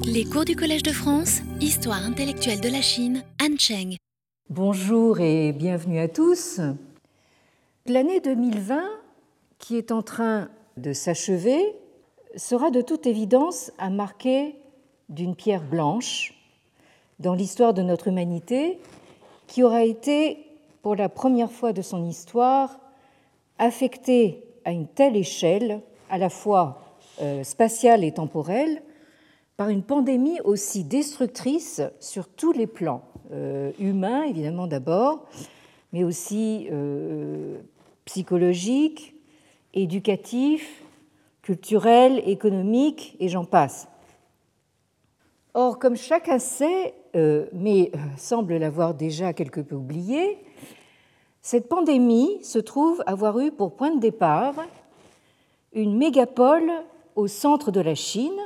[0.00, 3.96] Les cours du Collège de France, Histoire intellectuelle de la Chine, Han Cheng.
[4.48, 6.60] Bonjour et bienvenue à tous.
[7.86, 8.82] L'année 2020,
[9.58, 11.60] qui est en train de s'achever,
[12.36, 14.56] sera de toute évidence à marquer
[15.08, 16.34] d'une pierre blanche
[17.18, 18.78] dans l'histoire de notre humanité,
[19.46, 20.46] qui aura été,
[20.82, 22.80] pour la première fois de son histoire,
[23.58, 28.82] affectée à une telle échelle, à la fois euh, spatiale et temporelle,
[29.68, 35.26] une pandémie aussi destructrice sur tous les plans, euh, humains évidemment d'abord,
[35.92, 37.58] mais aussi euh,
[38.04, 39.14] psychologiques,
[39.74, 40.82] éducatifs,
[41.42, 43.88] culturels, économiques, et j'en passe.
[45.54, 50.38] Or, comme chacun sait, euh, mais semble l'avoir déjà quelque peu oublié,
[51.42, 54.54] cette pandémie se trouve avoir eu pour point de départ
[55.72, 56.70] une mégapole
[57.16, 58.38] au centre de la Chine,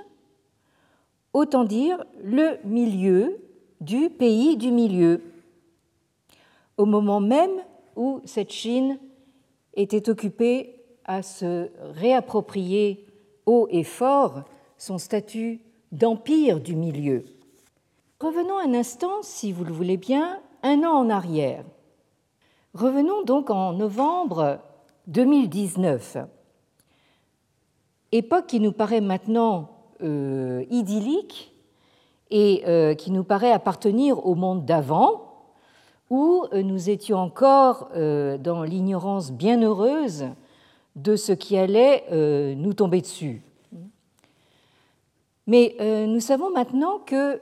[1.37, 3.39] autant dire le milieu
[3.83, 5.23] du pays du milieu,
[6.79, 7.63] au moment même
[7.95, 8.99] où cette Chine
[9.75, 13.05] était occupée à se réapproprier
[13.45, 14.45] haut et fort
[14.79, 15.61] son statut
[15.93, 17.27] d'empire du milieu.
[18.19, 21.67] Revenons un instant, si vous le voulez bien, un an en arrière.
[22.73, 24.61] Revenons donc en novembre
[25.09, 26.17] 2019,
[28.13, 31.55] époque qui nous paraît maintenant euh, idyllique
[32.31, 35.45] et euh, qui nous paraît appartenir au monde d'avant,
[36.11, 40.27] où euh, nous étions encore dans l'ignorance bienheureuse
[40.97, 42.05] de ce qui allait
[42.57, 43.43] nous tomber dessus.
[45.47, 47.41] Mais nous savons maintenant que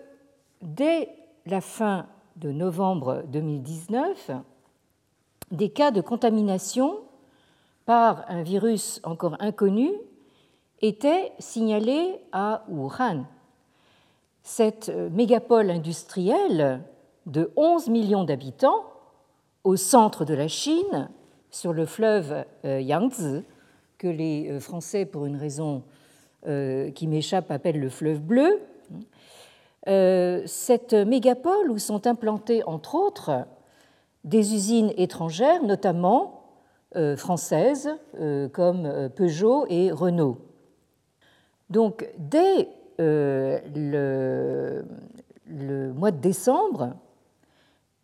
[0.61, 1.09] dès
[1.47, 4.31] la fin de novembre 2019,
[5.51, 6.99] des cas de contamination
[7.87, 9.93] par un virus encore inconnu
[10.85, 13.25] était signalé à Wuhan.
[14.43, 16.83] Cette mégapole industrielle
[17.25, 18.85] de 11 millions d'habitants
[19.65, 21.09] au centre de la Chine,
[21.51, 23.43] sur le fleuve euh, Yangtze,
[23.97, 25.83] que les euh, Français, pour une raison
[26.47, 28.61] euh, qui m'échappe, appellent le fleuve bleu.
[29.87, 33.47] Cette mégapole où sont implantées, entre autres,
[34.25, 36.41] des usines étrangères, notamment
[37.17, 37.91] françaises,
[38.55, 40.39] comme Peugeot et Renault.
[41.71, 42.69] Donc, dès
[43.01, 43.59] euh,
[45.47, 46.95] le, mois de décembre,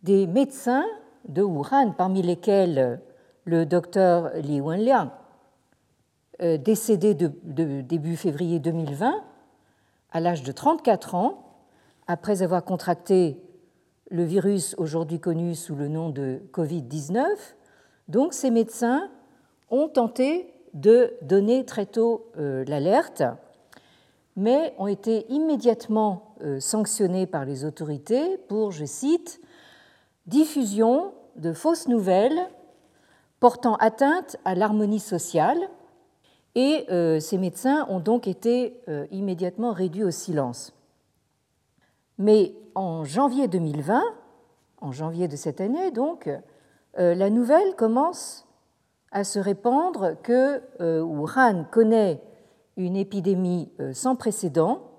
[0.03, 0.85] des médecins
[1.27, 2.99] de Wuhan, parmi lesquels
[3.45, 5.09] le docteur Li Wenliang,
[6.41, 9.23] euh, décédé début février 2020,
[10.11, 11.45] à l'âge de 34 ans,
[12.07, 13.41] après avoir contracté
[14.09, 17.23] le virus aujourd'hui connu sous le nom de Covid-19.
[18.09, 19.09] Donc ces médecins
[19.69, 23.23] ont tenté de donner très tôt euh, l'alerte
[24.35, 29.41] mais ont été immédiatement euh, sanctionnés par les autorités pour, je cite,
[30.25, 32.39] diffusion de fausses nouvelles
[33.39, 35.57] portant atteinte à l'harmonie sociale,
[36.53, 40.73] et euh, ces médecins ont donc été euh, immédiatement réduits au silence.
[42.17, 44.03] Mais en janvier 2020,
[44.81, 46.29] en janvier de cette année donc,
[46.97, 48.45] la nouvelle commence
[49.11, 52.21] à se répandre que Wuhan connaît
[52.77, 54.91] une épidémie euh, sans précédent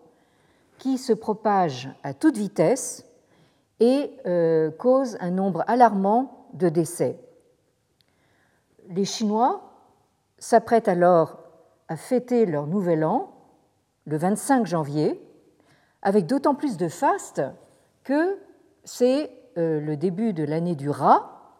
[0.79, 3.05] qui se propage à toute vitesse
[3.81, 7.19] et euh, cause un nombre alarmant de décès.
[8.89, 9.73] Les Chinois
[10.39, 11.39] s'apprêtent alors
[11.89, 13.33] à fêter leur nouvel an
[14.07, 15.21] le 25 janvier,
[16.03, 17.43] avec d'autant plus de faste
[18.03, 18.39] que
[18.85, 21.57] c'est euh, le début de l'année du rat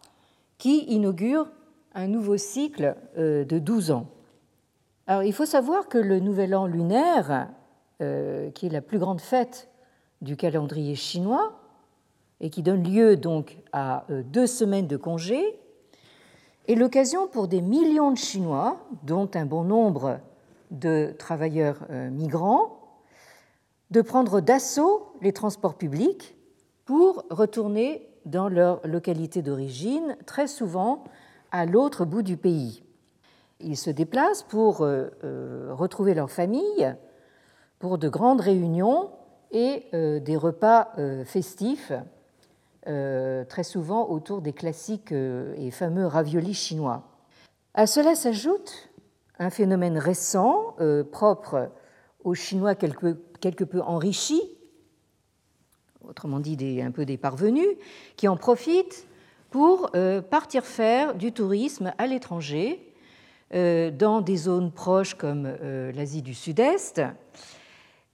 [0.59, 1.49] qui inaugure
[1.95, 4.07] un nouveau cycle de 12 ans
[5.09, 7.49] il faut savoir que le Nouvel An lunaire,
[8.01, 9.69] euh, qui est la plus grande fête
[10.23, 11.61] du calendrier chinois
[12.41, 15.59] et qui donne lieu donc à euh, deux semaines de congé,
[16.69, 20.19] est l'occasion pour des millions de Chinois, dont un bon nombre
[20.71, 22.79] de travailleurs euh, migrants,
[23.91, 26.35] de prendre d'assaut les transports publics
[26.85, 31.05] pour retourner dans leur localité d'origine, très souvent
[31.51, 32.83] à l'autre bout du pays.
[33.63, 36.95] Ils se déplacent pour euh, euh, retrouver leur famille,
[37.79, 39.11] pour de grandes réunions
[39.51, 40.89] et euh, des repas
[41.25, 41.93] festifs,
[42.85, 47.05] très souvent autour des classiques et fameux raviolis chinois.
[47.75, 48.91] À cela s'ajoute
[49.39, 50.75] un phénomène récent,
[51.13, 51.71] propre
[52.25, 54.43] aux Chinois quelque, peu enrichis,
[56.03, 57.69] autrement dit des, un peu des parvenus,
[58.17, 59.07] qui en profitent
[59.51, 59.93] pour
[60.29, 62.92] partir faire du tourisme à l'étranger
[63.53, 67.03] dans des zones proches comme euh, l'Asie du Sud-Est,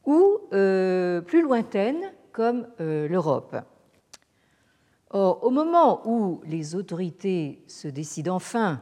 [0.04, 3.56] ou plus lointaines comme l'Europe.
[5.10, 8.80] Or, au moment où les autorités se décident enfin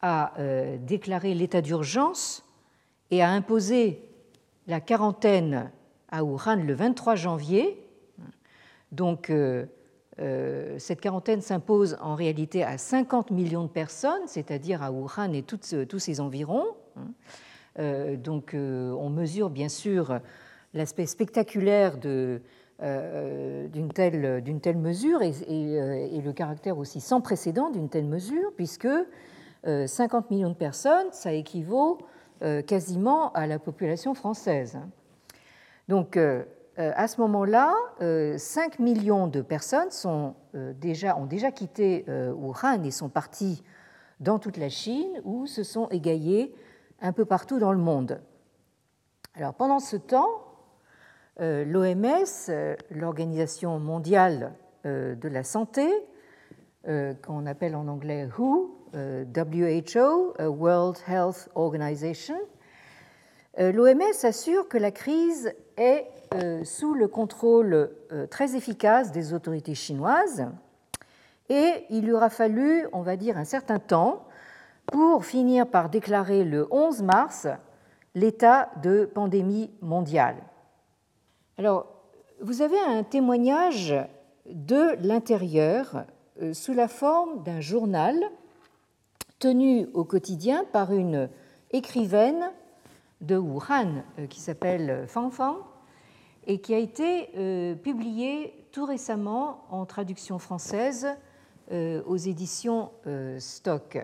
[0.00, 0.32] à
[0.78, 2.44] déclarer l'état d'urgence
[3.10, 4.00] et à imposer
[4.68, 5.72] la quarantaine
[6.08, 7.84] à Wuhan le 23 janvier,
[8.92, 9.66] donc euh,
[10.18, 15.98] cette quarantaine s'impose en réalité à 50 millions de personnes, c'est-à-dire à Wuhan et tous
[15.98, 16.66] ses environs.
[16.96, 17.08] Hein.
[17.80, 20.20] Euh, donc euh, on mesure bien sûr
[20.74, 22.40] l'aspect spectaculaire d'une
[23.92, 28.88] telle, mesure et, et, le caractère aussi sans précédent d'une telle mesure, puisque
[29.64, 31.98] 50 millions de personnes, ça équivaut
[32.66, 34.78] quasiment à la population française.
[35.88, 36.44] Donc euh,
[36.76, 38.36] à ce moment-là, 5 euh,
[38.82, 43.62] millions de personnes sont euh, déjà, ont déjà quitté Wuhan et sont parties
[44.20, 46.54] dans toute la Chine ou se sont égaillées
[47.00, 48.20] un peu partout dans le monde.
[49.34, 50.28] Alors pendant ce temps,
[51.38, 52.52] l'OMS,
[52.90, 54.54] l'Organisation mondiale
[54.84, 55.88] de la santé,
[56.84, 62.38] qu'on appelle en anglais WHO, WHO, World Health Organization,
[63.58, 69.74] l'OMS assure que la crise est euh, sous le contrôle euh, très efficace des autorités
[69.74, 70.46] chinoises
[71.48, 74.26] et il lui aura fallu, on va dire, un certain temps
[74.86, 77.46] pour finir par déclarer le 11 mars
[78.16, 80.36] l'état de pandémie mondiale.
[81.56, 81.86] Alors,
[82.40, 83.94] vous avez un témoignage
[84.46, 86.04] de l'intérieur
[86.42, 88.16] euh, sous la forme d'un journal
[89.38, 91.28] tenu au quotidien par une
[91.70, 92.50] écrivaine
[93.24, 95.30] de Wuhan qui s'appelle Fang
[96.46, 101.08] et qui a été euh, publié tout récemment en traduction française
[101.72, 103.98] euh, aux éditions euh, Stock.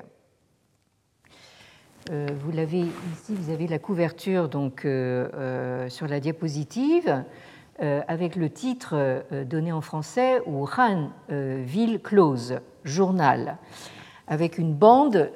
[2.11, 7.25] Vous l'avez ici, vous avez la couverture donc sur la diapositive
[7.79, 13.59] avec le titre donné en français Wuhan, ville close, journal,
[14.27, 15.31] avec une bande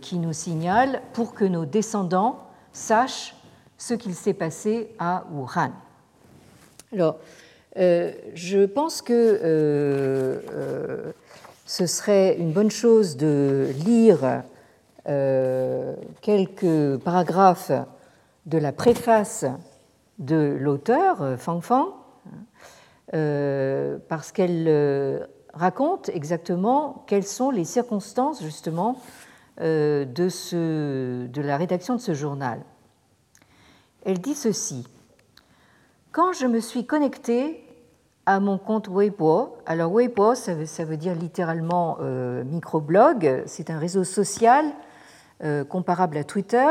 [0.00, 3.34] qui nous signale pour que nos descendants sachent
[3.76, 5.72] ce qu'il s'est passé à Wuhan.
[6.92, 7.18] Alors,
[7.76, 11.12] euh, je pense que euh, euh,
[11.66, 14.42] ce serait une bonne chose de lire
[16.20, 17.72] quelques paragraphes
[18.44, 19.46] de la préface
[20.18, 21.94] de l'auteur, Fang Fang,
[23.10, 29.00] parce qu'elle raconte exactement quelles sont les circonstances justement
[29.60, 32.60] de, ce, de la rédaction de ce journal.
[34.04, 34.86] Elle dit ceci.
[36.12, 37.62] Quand je me suis connectée
[38.26, 44.04] à mon compte Weibo, alors Weibo, ça veut, dire littéralement euh, microblog, c'est un réseau
[44.04, 44.66] social
[45.44, 46.66] euh, comparable à Twitter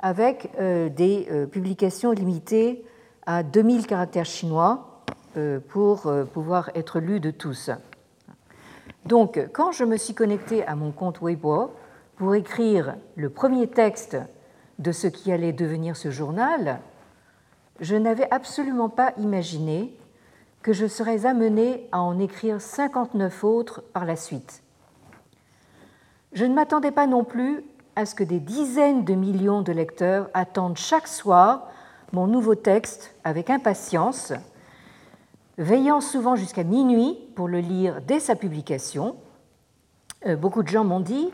[0.00, 2.84] avec euh, des publications limitées
[3.26, 5.02] à 2000 caractères chinois
[5.68, 7.70] pour pouvoir être lues de tous.
[9.04, 11.72] Donc, quand je me suis connectée à mon compte Weibo
[12.16, 14.16] pour écrire le premier texte
[14.78, 16.80] de ce qui allait devenir ce journal,
[17.80, 19.96] je n'avais absolument pas imaginé
[20.62, 24.62] que je serais amené à en écrire 59 autres par la suite.
[26.32, 27.64] Je ne m'attendais pas non plus
[27.96, 31.68] à ce que des dizaines de millions de lecteurs attendent chaque soir
[32.12, 34.32] mon nouveau texte avec impatience,
[35.58, 39.16] veillant souvent jusqu'à minuit pour le lire dès sa publication.
[40.26, 41.30] Euh, beaucoup de gens m'ont dit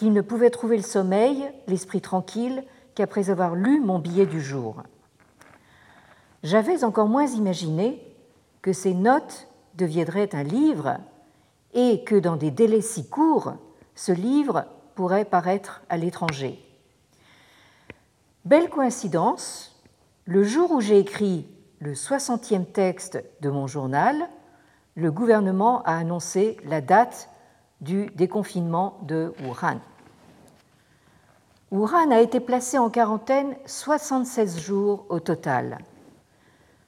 [0.00, 2.64] qu'ils ne pouvaient trouver le sommeil, l'esprit tranquille,
[2.96, 4.82] qu'après avoir lu mon billet du jour
[6.42, 8.02] j'avais encore moins imaginé
[8.62, 10.98] que ces notes deviendraient un livre
[11.74, 13.54] et que dans des délais si courts,
[13.94, 14.64] ce livre
[14.94, 16.58] pourrait paraître à l'étranger.
[18.44, 19.82] Belle coïncidence,
[20.24, 21.46] le jour où j'ai écrit
[21.78, 24.16] le 60e texte de mon journal,
[24.94, 27.28] le gouvernement a annoncé la date
[27.80, 29.78] du déconfinement de Wuhan.
[31.70, 35.78] Wuhan a été placé en quarantaine 76 jours au total.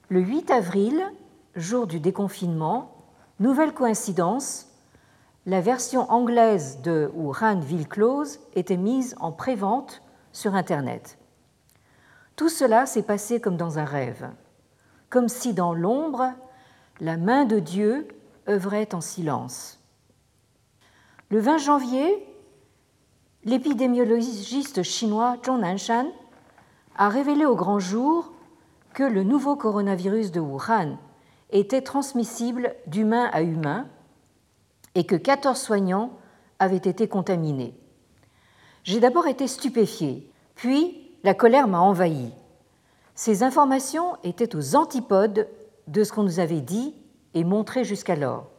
[0.09, 1.01] Le 8 avril,
[1.55, 2.93] jour du déconfinement,
[3.39, 4.67] nouvelle coïncidence,
[5.47, 11.17] la version anglaise de Wuhan Ville Close était mise en prévente sur Internet.
[12.35, 14.31] Tout cela s'est passé comme dans un rêve,
[15.11, 16.33] comme si dans l'ombre,
[17.01, 18.09] la main de Dieu
[18.49, 19.79] œuvrait en silence.
[21.31, 22.32] Le 20 janvier,
[23.45, 26.07] l'épidémiologiste chinois Zhong Nanshan
[26.97, 28.33] a révélé au grand jour
[28.95, 30.99] que le nouveau coronavirus de Wuhan
[31.51, 33.87] était transmissible d'humain à humain
[34.95, 36.11] et que 14 soignants
[36.59, 37.75] avaient été contaminés.
[38.85, 42.31] J'ai d'abord été stupéfiée, puis la colère m'a envahi.
[43.15, 45.49] Ces informations étaient aux antipodes
[45.87, 46.95] de ce qu'on nous avait dit
[47.35, 48.51] et montré jusqu'alors.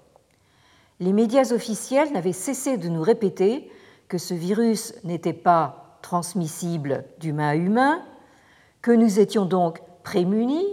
[1.00, 3.70] Les médias officiels n'avaient cessé de nous répéter
[4.14, 8.00] que ce virus n'était pas transmissible d'humain à humain,
[8.84, 10.68] que nous étions donc prémunis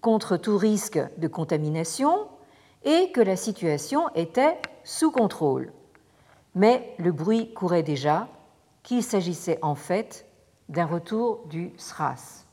[0.00, 2.28] contre tout risque de contamination
[2.84, 5.72] et que la situation était sous contrôle.
[6.54, 8.28] Mais le bruit courait déjà
[8.84, 10.24] qu'il s'agissait en fait
[10.68, 12.46] d'un retour du SRAS.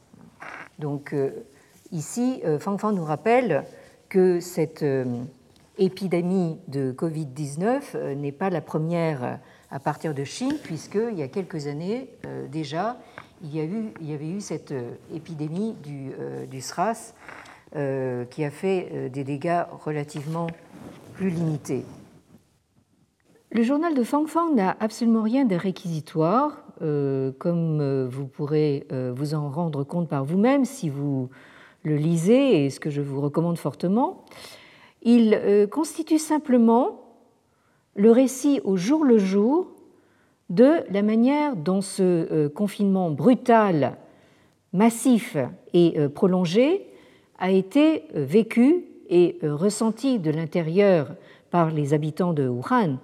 [0.79, 1.45] Donc euh,
[1.91, 3.63] ici, euh, Fang Fang nous rappelle
[4.09, 5.05] que cette euh,
[5.77, 9.39] épidémie de Covid-19 n'est pas la première
[9.75, 12.09] à partir de Chine, puisqu'il y a quelques années
[12.49, 12.97] déjà,
[13.43, 14.73] il y, avait eu cette
[15.13, 16.13] épidémie du,
[16.49, 17.13] du SRAS
[17.73, 20.47] qui a fait des dégâts relativement
[21.15, 21.83] plus limités.
[23.55, 28.85] Le journal de Fang Fang n'a absolument rien de réquisitoire, euh, comme euh, vous pourrez
[28.91, 31.29] euh, vous en rendre compte par vous-même si vous
[31.83, 34.25] le lisez, et ce que je vous recommande fortement.
[35.03, 37.04] Il constitue simplement
[37.95, 39.67] le récit au jour le jour
[40.49, 43.97] de la manière dont ce confinement brutal,
[44.73, 45.37] massif
[45.73, 46.85] et prolongé
[47.39, 51.15] a été vécu et ressenti de l'intérieur
[51.49, 52.97] par les habitants de Wuhan.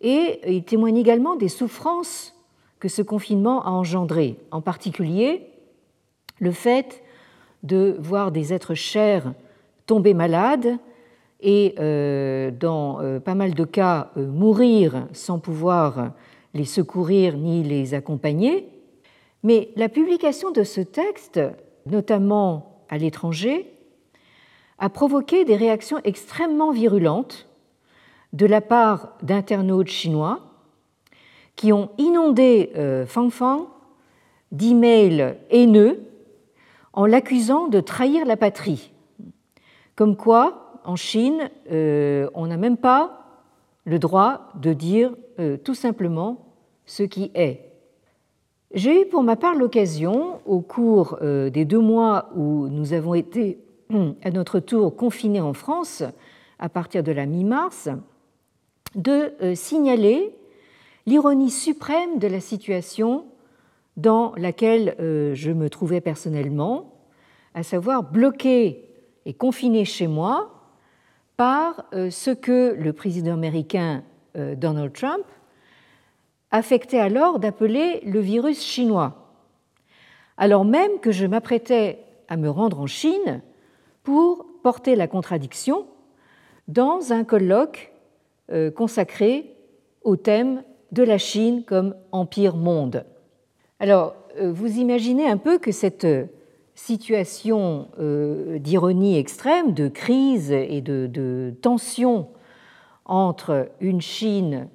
[0.00, 2.34] Et il témoigne également des souffrances
[2.78, 5.46] que ce confinement a engendrées, en particulier
[6.38, 7.02] le fait
[7.62, 9.34] de voir des êtres chers
[9.86, 10.78] tomber malades
[11.42, 16.12] et, euh, dans euh, pas mal de cas, euh, mourir sans pouvoir
[16.54, 18.68] les secourir ni les accompagner.
[19.42, 21.40] Mais la publication de ce texte,
[21.86, 23.72] notamment à l'étranger,
[24.78, 27.46] a provoqué des réactions extrêmement virulentes
[28.32, 30.40] de la part d'internautes chinois
[31.56, 32.70] qui ont inondé
[33.06, 33.68] Fang Fang
[34.52, 36.00] d'emails haineux
[36.92, 38.92] en l'accusant de trahir la patrie.
[39.96, 43.24] Comme quoi, en Chine, euh, on n'a même pas
[43.84, 46.46] le droit de dire euh, tout simplement
[46.86, 47.72] ce qui est.
[48.72, 53.58] J'ai eu pour ma part l'occasion, au cours des deux mois où nous avons été
[54.22, 56.04] à notre tour confinés en France,
[56.60, 57.88] à partir de la mi-mars,
[58.94, 60.34] de euh, signaler
[61.06, 63.24] l'ironie suprême de la situation
[63.96, 66.94] dans laquelle euh, je me trouvais personnellement,
[67.54, 68.84] à savoir bloqué
[69.26, 70.59] et confiné chez moi
[71.40, 74.04] par euh, ce que le président américain
[74.34, 75.24] Donald Trump
[76.50, 79.32] affectait alors d'appeler le virus chinois,
[80.36, 83.40] alors même que je m'apprêtais à me rendre en Chine
[84.02, 85.86] pour porter la contradiction
[86.68, 87.90] dans un colloque
[88.52, 89.56] euh, consacré
[90.02, 93.06] au thème de la Chine comme empire monde.
[93.78, 96.06] Alors, euh, vous imaginez un peu que cette
[96.86, 102.28] situation euh, d'ironie extrême, de crise et de, tension
[103.04, 104.68] entre une Chine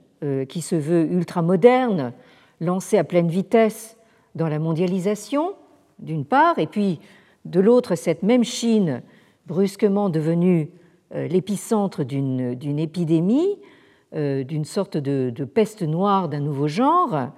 [0.50, 2.12] qui se veut ultramoderne,
[2.60, 3.96] lancée à pleine vitesse
[4.34, 5.54] dans la mondialisation,
[6.00, 7.00] d'une part, et puis
[7.46, 9.04] de l'autre, cette même Chine
[9.46, 10.70] brusquement devenue
[11.14, 13.58] euh, l'épicentre d'une épidémie,
[14.16, 17.30] euh, d'une sorte de, peste noire d'un nouveau genre,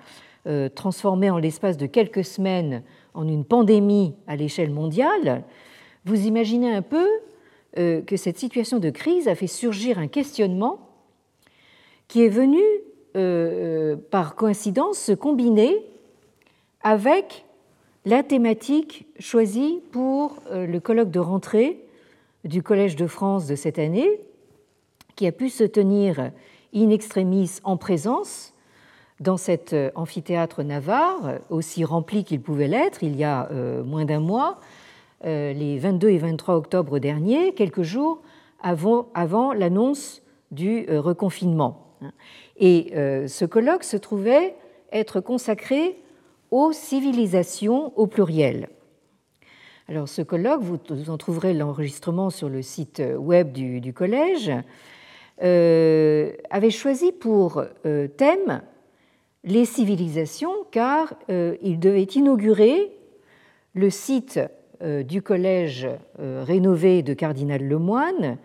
[0.47, 2.83] euh, transformée en l'espace de quelques semaines
[3.17, 5.43] en une pandémie à l'échelle mondiale,
[6.05, 7.07] vous imaginez un peu
[7.75, 10.79] que cette situation de crise a fait surgir un questionnement
[12.07, 12.62] qui est venu
[14.09, 15.75] par coïncidence se combiner
[16.81, 17.45] avec
[18.05, 21.83] la thématique choisie pour le colloque de rentrée
[22.45, 24.21] du Collège de France de cette année,
[25.15, 26.31] qui a pu se tenir
[26.74, 28.53] in extremis en présence
[29.19, 34.05] dans cet euh, amphithéâtre navarre, aussi rempli qu'il pouvait l'être il y a euh, moins
[34.05, 34.59] d'un mois,
[35.25, 38.21] euh, les 22 et 23 octobre dernier, quelques jours
[38.62, 40.21] avant, l'annonce
[40.51, 41.95] du reconfinement.
[42.57, 44.55] Et ce colloque se trouvait
[44.91, 46.00] être consacré
[46.50, 48.69] aux civilisations au pluriel.
[49.88, 54.51] Alors ce colloque, vous en trouverez l'enregistrement sur le site web du, collège,
[55.43, 58.62] euh, avait choisi pour euh, thème
[59.48, 62.92] les civilisations car euh, il devait inaugurer
[63.74, 64.39] le site
[64.82, 65.88] du collège
[66.20, 68.38] rénové de Cardinal Lemoine,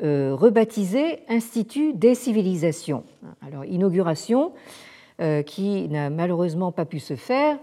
[0.00, 3.04] rebaptisé Institut des civilisations.
[3.40, 4.52] Alors inauguration
[5.46, 7.58] qui n'a malheureusement pas pu se faire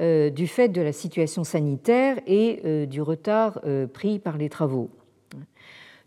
[0.00, 4.48] euh, du fait de la situation sanitaire et euh, du retard euh, pris par les
[4.48, 4.90] travaux.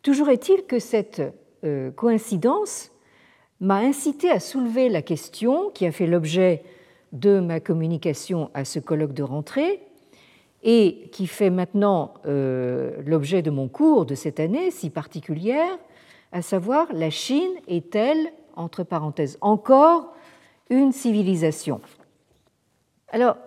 [0.02, 1.22] Toujours est-il que cette
[1.96, 2.91] coïncidence
[3.62, 6.64] m'a incité à soulever la question qui a fait l'objet
[7.14, 9.82] de ma communication à ce colloque de rentrée
[10.64, 15.78] et qui fait maintenant l'objet de mon cours de cette année si particulière,
[16.32, 20.14] à savoir la Chine est-elle, entre parenthèses, encore
[20.70, 21.82] une civilisation?
[23.12, 23.38] Alors,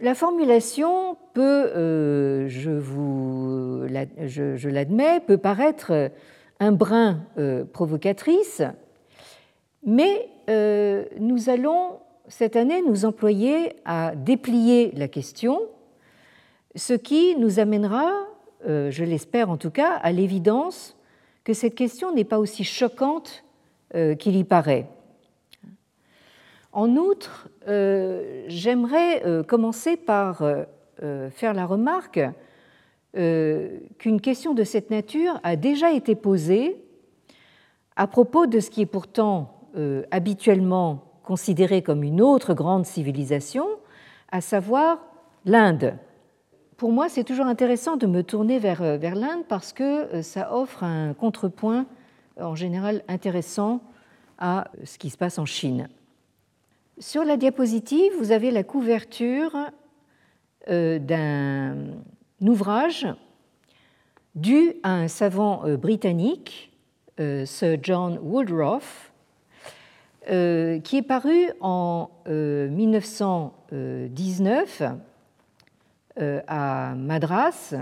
[0.00, 6.10] la formulation peut, euh, je, vous, l'admets, peut paraître
[6.58, 8.62] un brin euh, provocatrice,
[9.84, 11.98] mais euh, nous allons
[12.28, 15.60] cette année nous employer à déplier la question,
[16.74, 18.10] ce qui nous amènera,
[18.64, 20.96] je l'espère en tout cas, à l'évidence
[21.44, 23.44] que cette question n'est pas aussi choquante
[24.18, 24.86] qu'il y paraît.
[26.72, 32.20] En outre, euh, j'aimerais euh, commencer par euh, faire la remarque
[33.14, 36.82] qu'une question de cette nature a déjà été posée
[37.94, 39.61] à propos de ce qui est pourtant
[40.10, 43.66] habituellement considéré comme une autre grande civilisation,
[44.30, 44.98] à savoir
[45.44, 45.94] l'Inde.
[46.76, 50.84] Pour moi, c'est toujours intéressant de me tourner vers, vers l'Inde parce que ça offre
[50.84, 51.86] un contrepoint
[52.40, 53.80] en général intéressant
[54.38, 55.88] à ce qui se passe en Chine.
[56.98, 59.56] Sur la diapositive, vous avez la couverture
[60.68, 61.76] euh, d'un
[62.40, 63.06] ouvrage
[64.34, 66.72] dû à un savant euh, britannique,
[67.20, 69.11] euh, Sir John Woodruff,
[70.26, 74.82] qui est paru en 1919
[76.46, 77.74] à Madras,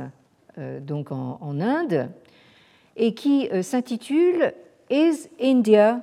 [0.81, 2.11] donc en Inde,
[2.97, 4.53] et qui s'intitule
[4.91, 6.03] Is India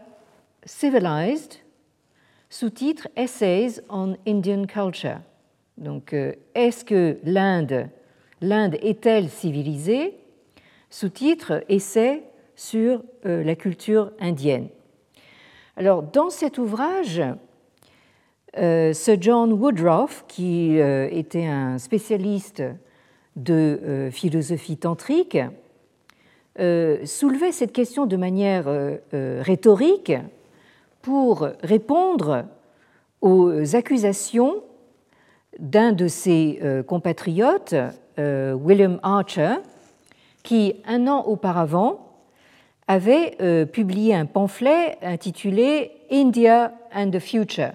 [0.65, 1.57] Civilized?
[2.49, 5.19] Sous-titre Essays on Indian Culture.
[5.77, 7.89] Donc, euh, est-ce que l'Inde,
[8.41, 10.15] l'Inde est-elle civilisée?
[10.89, 12.23] Sous-titre Essai
[12.55, 14.69] sur euh, la culture indienne.
[15.77, 17.21] Alors, dans cet ouvrage,
[18.57, 22.63] euh, Sir John Woodruff, qui était un spécialiste
[23.35, 25.37] de philosophie tantrique,
[26.57, 28.65] soulevait cette question de manière
[29.13, 30.13] rhétorique
[31.03, 32.45] pour répondre
[33.21, 34.63] aux accusations
[35.59, 37.75] d'un de ses euh, compatriotes,
[38.19, 39.55] euh, William Archer,
[40.43, 42.06] qui, un an auparavant,
[42.87, 47.73] avait euh, publié un pamphlet intitulé India and the Future,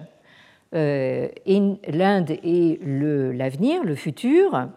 [0.73, 4.69] l'Inde et l'avenir, le, futur,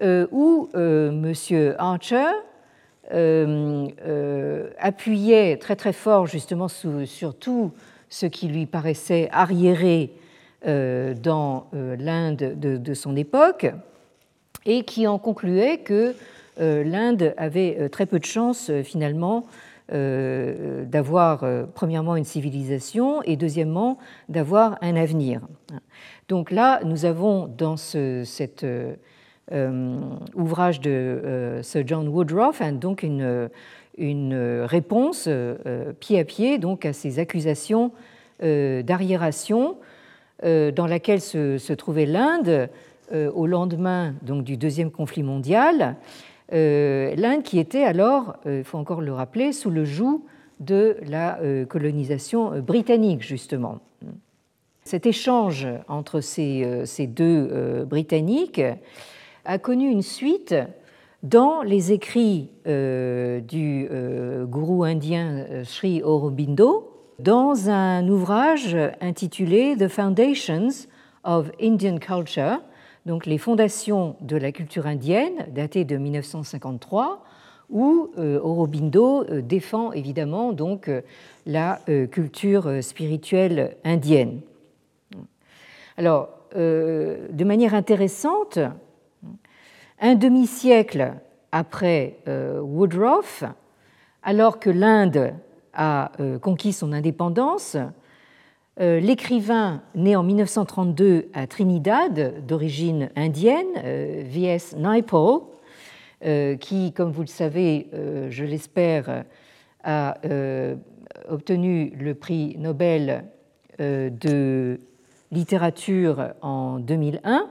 [0.00, 1.32] où M.
[1.78, 2.32] Archer
[3.12, 7.72] euh, euh, appuyait très très fort justement sur tout
[8.08, 10.12] ce qui lui paraissait arriéré
[10.66, 13.66] euh, dans l'Inde de, son époque
[14.64, 16.14] et qui en concluait que
[16.58, 19.46] l'Inde avait très peu de chances finalement
[19.90, 25.40] d'avoir premièrement une civilisation et deuxièmement d'avoir un avenir.
[26.28, 28.64] Donc là, nous avons dans ce, cette
[29.50, 30.00] euh,
[30.34, 33.50] ouvrage de euh, Sir John Woodruff, donc une,
[34.64, 37.92] réponse euh, pied à pied donc à ces accusations
[38.40, 39.76] d'arriération
[40.42, 42.68] dans laquelle se, trouvait l'Inde
[43.12, 45.94] au lendemain donc, du deuxième conflit mondial.
[46.52, 50.22] L'Inde qui était alors, il faut encore le rappeler, sous le joug
[50.60, 51.38] de la
[51.68, 53.78] colonisation britannique, justement.
[54.84, 58.60] Cet échange entre ces, ces deux Britanniques
[59.44, 60.54] a connu une suite
[61.22, 69.76] dans les écrits euh, du euh, gourou indien euh, Sri Aurobindo, dans un ouvrage intitulé
[69.78, 70.88] The Foundations
[71.22, 72.58] of Indian Culture,
[73.06, 77.24] donc les fondations de la culture indienne, daté de 1953,
[77.70, 80.90] où Aurobindo défend évidemment donc
[81.46, 84.42] la culture spirituelle indienne.
[85.96, 88.58] Alors, de manière intéressante,
[90.02, 91.14] un demi-siècle
[91.52, 93.44] après euh, Woodruff,
[94.22, 95.34] alors que l'Inde
[95.74, 97.86] a euh, conquis son indépendance, euh,
[98.78, 104.74] l'écrivain né en 1932 à Trinidad, d'origine indienne, V.S.
[104.76, 105.42] Naipaul,
[106.60, 107.88] qui, comme vous le savez,
[108.30, 109.24] je l'espère,
[109.84, 110.18] a
[111.28, 113.24] obtenu le prix Nobel
[113.78, 114.78] de
[115.30, 117.48] littérature en 2001.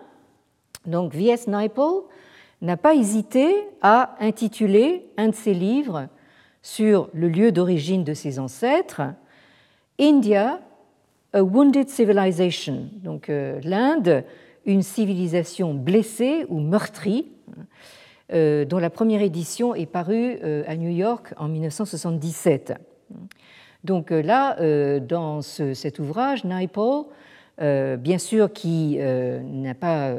[0.85, 1.47] Donc, V.S.
[1.47, 2.03] Naipaul
[2.61, 6.07] n'a pas hésité à intituler un de ses livres
[6.61, 9.01] sur le lieu d'origine de ses ancêtres,
[9.99, 10.61] India,
[11.33, 14.23] a Wounded Civilization, donc euh, l'Inde,
[14.65, 17.27] une civilisation blessée ou meurtrie,
[18.33, 22.73] euh, dont la première édition est parue euh, à New York en 1977.
[23.83, 27.05] Donc là, dans cet ouvrage, Naipaul
[27.57, 30.13] bien sûr qui n'est pas,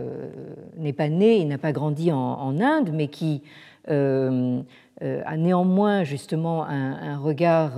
[0.96, 3.44] pas, né et n'a pas grandi en, Inde, mais qui
[3.88, 7.74] a néanmoins justement un, regard,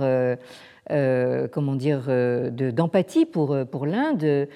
[0.89, 2.03] comment dire,
[2.51, 4.47] d'empathie pour, pour l'Inde,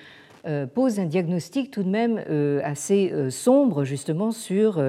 [0.73, 2.23] pose un diagnostic tout de même
[2.63, 4.81] assez sombre justement sur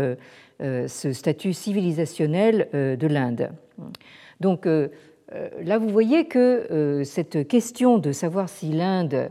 [0.61, 3.51] ce statut civilisationnel de l'Inde.
[4.41, 9.31] Donc là, vous voyez que cette question de savoir si l'Inde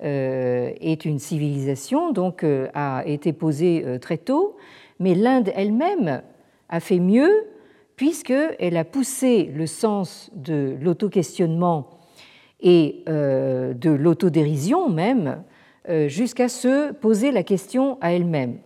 [0.00, 2.44] est une civilisation donc,
[2.74, 4.56] a été posée très tôt,
[5.00, 6.22] mais l'Inde elle-même
[6.68, 7.46] a fait mieux
[7.98, 11.90] puisqu'elle a poussé le sens de l'auto-questionnement
[12.60, 15.42] et de l'autodérision même
[16.06, 18.58] jusqu'à se poser la question à elle-même.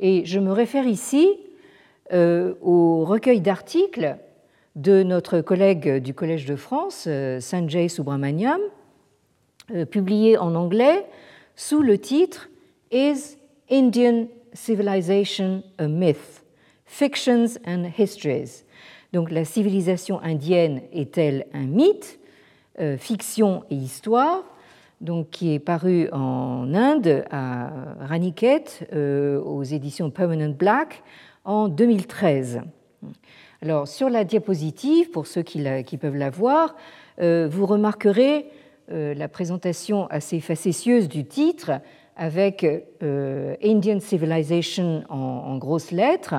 [0.00, 1.26] Et je me réfère ici
[2.12, 4.18] au recueil d'articles
[4.76, 8.60] de notre collègue du Collège de France, euh, Sanjay Subramaniam,
[9.70, 11.06] euh, publié en anglais
[11.56, 12.48] sous le titre
[12.90, 13.36] Is
[13.70, 16.42] Indian Civilization a Myth?
[16.86, 18.64] Fictions and Histories.
[19.12, 22.18] Donc la civilisation indienne est-elle un mythe,
[22.80, 24.44] euh, fiction et histoire
[25.00, 27.72] donc, qui est paru en Inde à
[28.02, 31.02] Raniket aux éditions Permanent Black
[31.44, 32.62] en 2013.
[33.62, 35.62] Alors, sur la diapositive, pour ceux qui,
[35.96, 36.74] peuvent la voir,
[37.20, 38.46] euh, vous remarquerez
[38.90, 41.72] euh, la présentation assez facétieuse du titre
[42.16, 42.66] avec
[43.02, 46.34] euh, Indian Civilization en, grosses lettres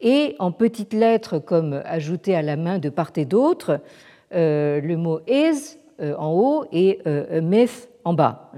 [0.00, 3.80] et en petites lettres comme ajouté à la main de part et d'autre
[4.30, 7.00] le mot is en haut et
[7.42, 8.52] myth en bas.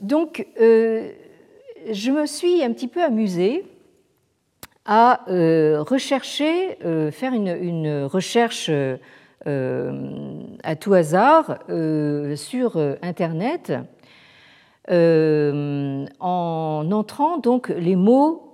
[0.00, 3.64] donc, je me suis un petit peu amusée
[4.84, 8.96] à euh, rechercher, euh, faire une, recherche euh,
[10.62, 11.58] à tout hasard
[12.36, 13.72] sur Internet
[14.88, 16.06] en
[16.92, 18.53] entrant donc les mots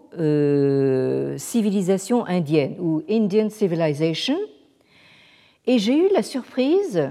[1.39, 4.37] civilisation indienne ou Indian Civilization
[5.67, 7.11] et j'ai eu la surprise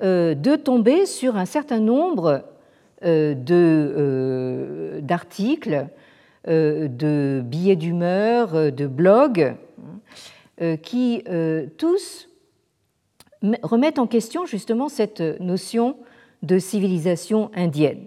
[0.00, 2.44] de tomber sur un certain nombre
[5.00, 5.88] d'articles
[6.48, 9.54] euh, de billets d'humeur, euh, de blogs,
[10.62, 11.22] euh, qui
[11.76, 12.28] tous
[13.62, 15.96] remettent en question justement cette notion
[16.42, 18.06] de civilisation indienne.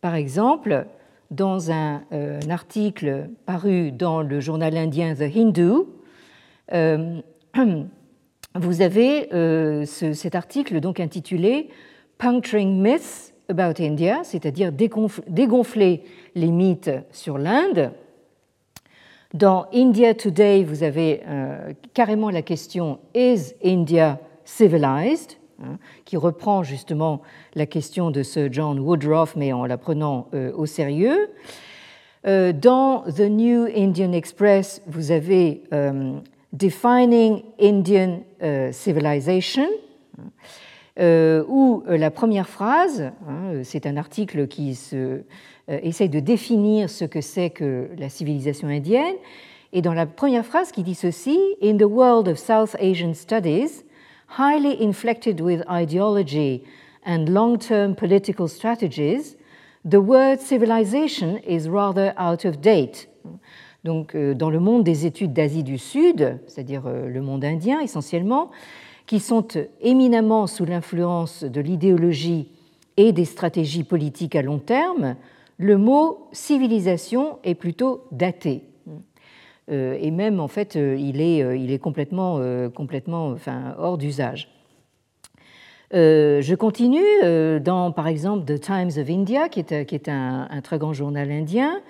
[0.00, 0.86] Par exemple,
[1.30, 2.02] dans un,
[2.48, 5.84] article paru dans le journal indien The Hindu,
[8.54, 9.28] vous avez
[9.86, 11.68] cet article donc intitulé
[12.18, 17.92] Puncturing Myths About India, c'est-à-dire dégonfler les mythes sur l'Inde.
[19.34, 25.36] Dans India Today, vous avez euh, carrément la question Is India civilized?
[25.62, 27.22] Hein, qui reprend justement
[27.54, 31.30] la question de ce John Woodruff, mais en la prenant euh, au sérieux.
[32.26, 35.62] Euh, dans The New Indian Express, vous avez
[36.52, 38.20] Defining Indian
[38.72, 39.68] Civilization.
[40.98, 45.20] Euh, où euh, la première phrase, hein, c'est un article qui euh,
[45.68, 49.14] essaye de définir ce que c'est que la civilisation indienne,
[49.72, 53.84] et dans la première phrase qui dit ceci, In the world of South Asian studies,
[54.28, 56.64] highly inflected with ideology
[57.04, 59.36] and long-term political strategies,
[59.84, 63.08] the word civilization is rather out of date.
[63.84, 68.50] Donc, dans le monde des études d'Asie du Sud, c'est-à-dire le monde indien essentiellement,
[69.06, 69.46] qui sont
[69.80, 72.50] éminemment sous l'influence de l'idéologie
[72.96, 75.16] et des stratégies politiques à long terme,
[75.56, 78.67] le mot civilisation est plutôt daté.
[79.70, 82.40] Euh, et même, en fait, euh, il est, euh, il est complètement,
[82.74, 84.48] complètement enfin, hors d'usage.
[85.92, 90.78] je continue dans, par exemple, The Times of India, qui est, qui est un, très
[90.78, 91.80] grand journal indien.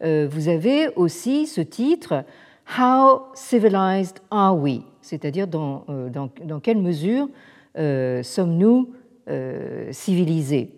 [0.00, 2.24] vous avez aussi ce titre
[2.78, 4.80] How civilized are we?
[5.02, 7.28] C'est-à-dire dans, dans, dans, quelle mesure
[7.76, 8.90] sommes-nous
[9.90, 10.70] civilisés?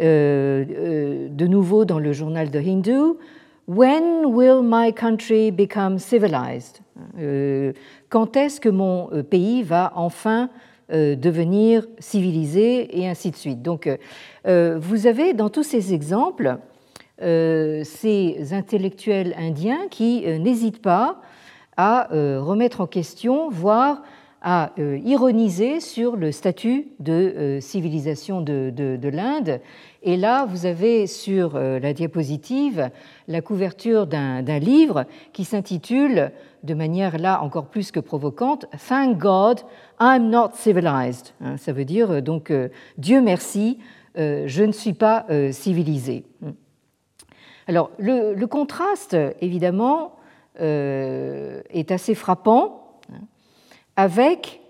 [0.00, 3.18] de nouveau dans le journal de Hindu,
[3.74, 6.80] When will my country become civilized?
[8.10, 10.50] Quand est-ce que mon pays va enfin
[10.90, 13.62] devenir civilisé et ainsi de suite?
[13.62, 13.88] Donc,
[14.44, 16.58] vous avez dans tous ces exemples
[17.18, 21.22] ces intellectuels indiens qui n'hésitent pas
[21.78, 24.02] à euh, remettre en question, voire
[24.42, 29.60] à ironiser sur le statut de civilisation de l'Inde
[30.04, 32.90] et là, vous avez sur euh, la diapositive
[33.28, 36.32] la couverture d'un livre qui s'intitule,
[36.64, 39.60] de manière là encore plus que provocante, Thank God
[40.00, 41.32] I'm not civilized.
[41.40, 43.78] Hein, ça veut dire euh, donc euh, Dieu merci,
[44.16, 46.26] je ne suis pas civilisé.
[47.66, 50.16] Alors le, contraste, évidemment,
[50.58, 53.22] est assez frappant hein,
[53.96, 54.60] avec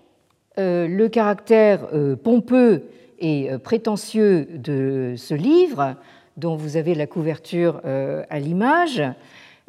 [0.55, 1.89] le caractère
[2.23, 2.83] pompeux
[3.23, 5.95] et euh, prétentieux de ce livre,
[6.37, 9.01] dont vous avez la couverture euh, à l'image,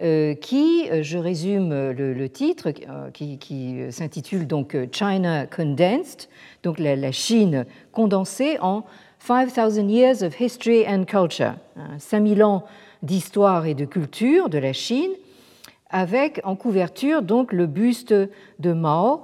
[0.03, 2.73] euh, qui, je résume le, titre,
[3.13, 6.29] qui, s'intitule donc China Condensed,
[6.65, 8.83] donc la, Chine condensée en
[9.21, 11.55] 5000 Years of History and Culture,
[11.99, 12.65] 5000 hein, ans
[13.05, 15.13] d'histoire et de culture de la Chine,
[15.91, 19.21] avec en couverture donc le buste de Mao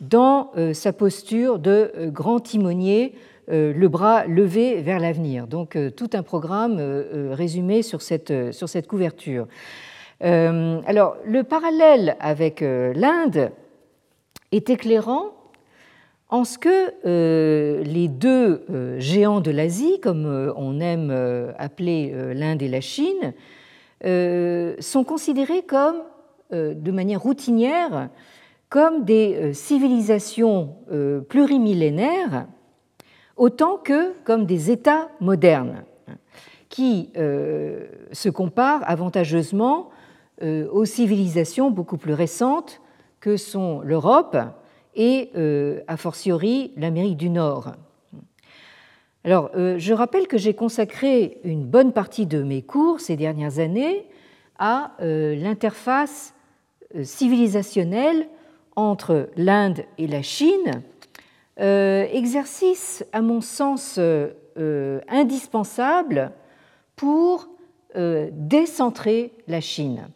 [0.00, 3.12] dans sa posture de grand timonier
[3.48, 5.46] le bras levé vers l'avenir.
[5.46, 9.46] Donc euh, tout un programme euh, résumé sur cette, sur cette couverture.
[10.20, 13.50] alors le parallèle avec l'Inde
[14.52, 15.34] est éclairant
[16.30, 18.64] en ce que les deux
[18.98, 20.24] géants de l'Asie, comme
[20.56, 21.10] on aime
[21.58, 23.34] appeler l'Inde et la Chine,
[24.00, 25.96] sont considérés comme,
[26.52, 28.08] de manière routinière,
[28.70, 30.76] comme des civilisations
[31.28, 32.46] plurimillénaires
[33.36, 35.84] autant que comme des États modernes
[36.74, 39.90] qui euh, se comparent avantageusement
[40.42, 42.80] euh, aux civilisations beaucoup plus récentes
[43.20, 44.36] que sont l'Europe
[44.96, 47.74] et, euh, a fortiori, l'Amérique du Nord.
[49.22, 54.04] Alors, je rappelle que j'ai consacré une bonne partie de mes cours ces dernières années
[54.58, 56.34] à l'interface
[57.02, 58.28] civilisationnelle
[58.76, 60.82] entre l'Inde et la Chine,
[61.60, 66.32] euh, exercice, à mon sens, euh, euh, indispensable
[66.96, 67.48] pour
[67.96, 70.08] décentrer la Chine.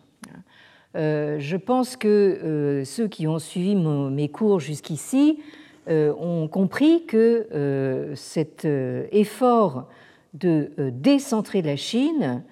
[0.96, 5.38] je pense que ceux qui ont suivi mes cours jusqu'ici
[5.87, 8.66] ont compris que cet
[9.12, 9.87] effort
[10.35, 12.42] de décentrer la Chine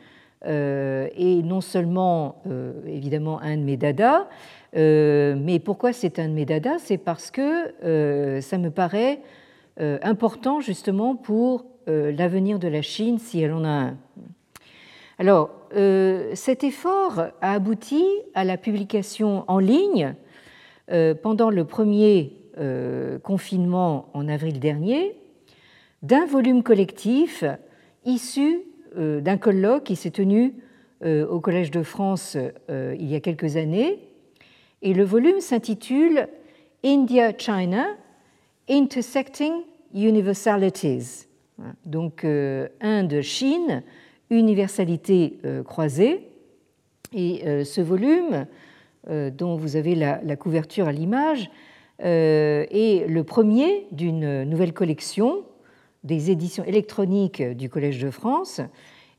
[0.44, 2.40] est non seulement
[2.86, 4.28] évidemment un de mes dadas,
[4.76, 6.78] euh, mais pourquoi c'est un de mes dadas?
[6.78, 9.20] C'est parce que euh, ça me paraît
[9.80, 13.96] euh, important justement pour l'avenir de la Chine si elle en a un.
[15.20, 15.50] Alors,
[16.34, 20.16] cet effort a abouti à la publication en ligne
[21.22, 22.32] pendant le premier
[23.22, 25.14] confinement en avril dernier
[26.02, 27.44] d'un volume collectif
[28.04, 28.62] issu
[28.96, 30.54] d'un colloque qui s'est tenu
[31.04, 32.36] au Collège de France
[32.68, 34.05] il y a quelques années
[34.82, 36.28] et le volume s'intitule
[36.84, 37.86] India-China
[38.68, 39.52] Intersecting
[39.94, 41.26] Universalities.
[41.84, 43.82] Donc euh, Inde-Chine,
[44.30, 46.28] universalité euh, croisée.
[47.12, 48.46] Et euh, ce volume,
[49.08, 51.48] dont vous avez la couverture à l'image,
[52.00, 55.44] est le premier d'une nouvelle collection
[56.02, 58.60] des éditions électroniques du Collège de France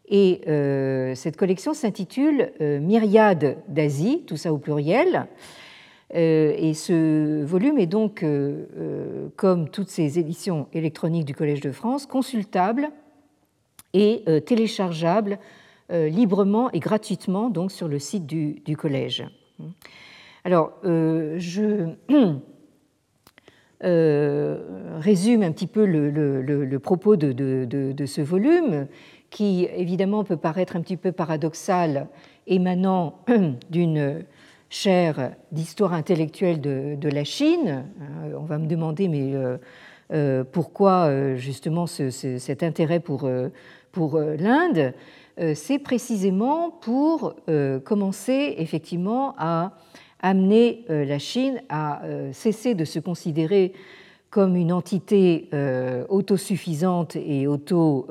[0.07, 5.27] et euh, cette collection s'intitule euh, Myriade d'Asie, tout ça au pluriel.
[6.15, 8.25] Euh, et ce volume est donc,
[9.35, 12.89] comme toutes ces éditions électroniques du Collège de France, consultable
[13.93, 15.39] et téléchargeable
[15.89, 19.25] librement et gratuitement donc sur le site du, collège.
[20.43, 21.89] Alors, je
[25.01, 28.87] résume un petit peu le, propos de, ce volume
[29.29, 32.07] qui évidemment peut paraître un petit peu paradoxal,
[32.47, 33.19] émanant
[33.69, 34.23] d'une
[34.69, 37.85] chaire d'histoire intellectuelle de, la Chine.
[38.01, 39.57] Euh, on va me demander, mais euh,
[40.13, 43.29] euh, pourquoi justement cet intérêt pour,
[43.91, 44.93] pour l'Inde
[45.53, 47.35] C'est précisément pour
[47.83, 49.73] commencer effectivement à
[50.21, 53.73] amener la Chine à cesser de se considérer
[54.29, 55.49] comme une entité
[56.09, 58.07] autosuffisante et auto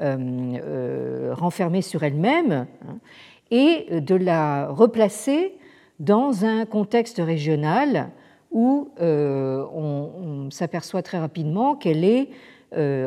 [0.00, 0.20] euh,
[0.62, 2.98] euh, renfermée sur elle-même hein,
[3.50, 5.54] et de la replacer
[5.98, 8.10] dans un contexte régional
[8.52, 12.28] où euh, on, s'aperçoit très rapidement qu'elle est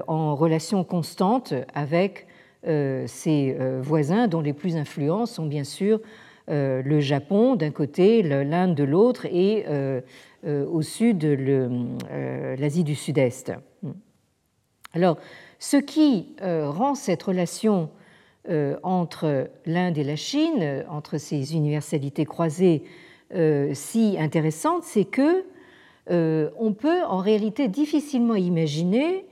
[0.08, 2.28] en relation constante avec
[2.64, 6.00] ses voisins, dont les plus influents sont bien sûr
[6.48, 9.66] le Japon d'un côté, l'Inde de l'autre et
[10.46, 11.24] au sud
[12.58, 13.54] l'Asie du Sud-Est.
[14.94, 15.18] Alors,
[15.60, 17.90] ce qui euh, rend cette relation
[18.50, 22.84] euh, entre l'Inde et la Chine, entre ces universalités croisées,
[23.34, 25.46] euh, si intéressante, c'est que
[26.10, 29.24] on peut en réalité difficilement imaginer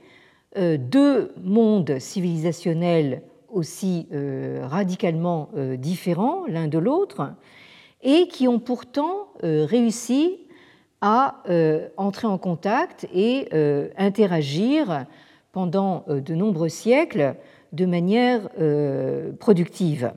[0.56, 3.20] deux mondes civilisationnels
[3.50, 4.08] aussi
[4.62, 7.34] radicalement différents l'un de l'autre
[8.02, 10.38] et qui ont pourtant réussi
[11.00, 11.42] à
[11.96, 13.48] entrer en contact et
[13.96, 15.06] interagir
[15.52, 17.36] pendant de nombreux siècles
[17.72, 18.48] de manière
[19.38, 20.12] productive.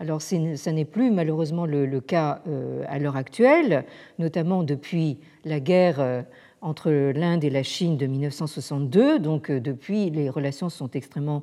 [0.00, 3.84] Alors ce n'est plus malheureusement le, cas euh, à l'heure actuelle,
[4.18, 6.22] notamment depuis la guerre euh,
[6.62, 9.18] entre l'Inde et la Chine de 1962.
[9.18, 11.42] Donc euh, depuis, les relations sont extrêmement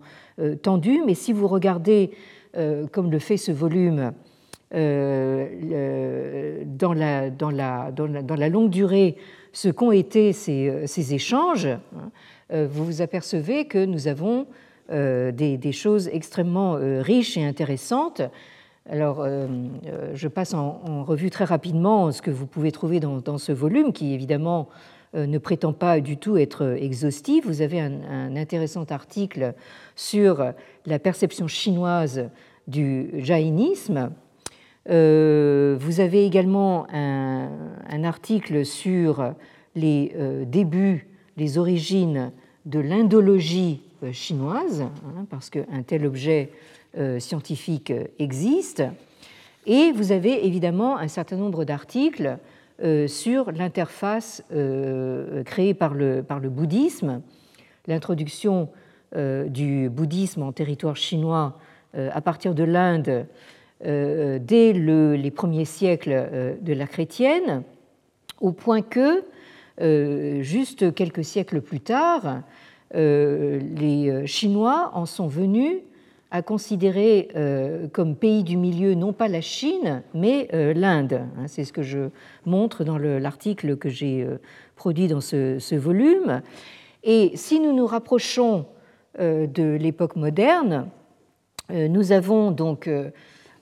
[0.63, 1.01] tendues.
[1.05, 2.11] Mais si vous regardez,
[2.91, 4.13] comme le fait ce volume,
[4.71, 5.43] dans
[6.93, 9.15] la, dans, la, longue durée,
[9.53, 12.11] ce qu'ont été ces, échanges, hein,
[12.49, 14.45] vous vous apercevez que nous avons
[14.89, 18.21] euh, des, choses extrêmement euh, riches et intéressantes.
[18.89, 19.47] Alors, euh,
[20.13, 24.13] je passe en, revue très rapidement ce que vous pouvez trouver dans, ce volume, qui
[24.13, 24.69] évidemment
[25.13, 27.45] ne prétend pas du tout être exhaustif.
[27.45, 29.53] Vous avez un, intéressant article
[29.97, 30.53] sur
[30.85, 32.29] la perception chinoise
[32.67, 34.11] du jaïnisme.
[34.87, 39.33] Vous avez également un, article sur
[39.75, 40.13] les
[40.45, 42.31] débuts, les origines
[42.67, 46.51] de l'indologie euh, chinoise, hein, parce qu'un tel objet
[46.97, 48.83] euh, scientifique existe.
[49.65, 52.37] Et vous avez évidemment un certain nombre d'articles
[52.83, 54.43] euh, sur l'interface
[55.45, 57.21] créée par le bouddhisme,
[57.87, 58.69] l'introduction
[59.15, 61.57] du bouddhisme en territoire chinois
[61.93, 63.25] à partir de l'Inde
[63.83, 67.63] dès les premiers siècles de la chrétienne,
[68.41, 69.23] au point que,
[70.41, 72.41] juste quelques siècles plus tard,
[72.95, 75.79] euh, les euh, Chinois en sont venus
[76.31, 81.21] à considérer euh, comme pays du milieu non pas la Chine, mais l'Inde.
[81.37, 82.09] Hein, c'est ce que je
[82.45, 84.27] montre dans l'article que j'ai
[84.75, 86.41] produit dans ce, volume.
[87.03, 88.65] Et si nous nous rapprochons
[89.17, 90.89] de l'époque moderne,
[91.69, 92.89] nous avons donc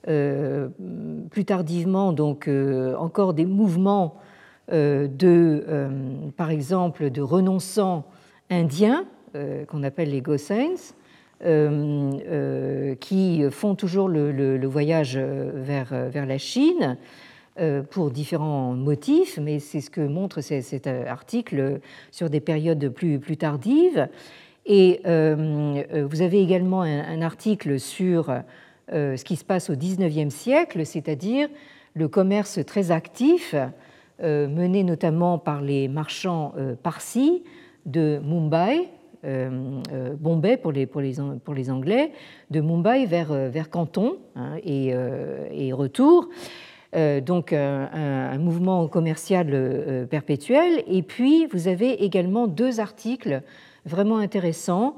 [0.05, 2.49] plus tardivement donc
[2.97, 4.17] encore des mouvements
[4.71, 5.65] de,
[6.37, 8.05] par exemple, de renonçants
[8.49, 10.23] indiens euh, qu'on appelle les
[11.43, 16.97] euh, euh, qui font toujours le, voyage vers, vers, la Chine
[17.89, 21.79] pour différents motifs, mais c'est ce que montre cet article
[22.11, 24.09] sur des périodes plus, plus tardives.
[24.65, 28.29] Et vous avez également un, article sur
[28.91, 31.49] ce qui se passe au XIXe siècle, c'est-à-dire
[31.93, 33.55] le commerce très actif
[34.21, 37.43] mené notamment par les marchands parsis
[37.85, 38.89] de Mumbai,
[39.25, 42.11] euh, euh, Bombay pour les, Anglais,
[42.51, 46.29] de Mumbai vers, euh, Canton hein, et, retour.
[46.93, 50.83] donc un, mouvement commercial perpétuel.
[50.87, 53.41] Et puis vous avez également deux articles
[53.85, 54.95] vraiment intéressants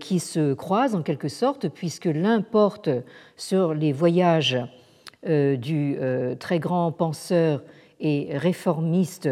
[0.00, 2.90] qui se croisent en quelque sorte, puisque l'un porte
[3.36, 4.58] sur les voyages
[5.24, 5.96] du
[6.40, 7.62] très grand penseur
[8.00, 9.28] et réformiste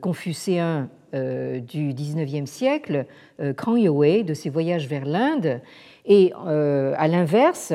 [0.00, 3.04] confucéen euh, du XIXe siècle,
[3.38, 5.60] euh, Krang Yowei, de ses voyages vers l'Inde.
[6.06, 7.74] Et euh, à l'inverse,